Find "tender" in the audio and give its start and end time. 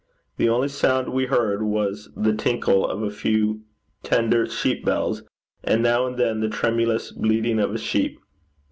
4.01-4.47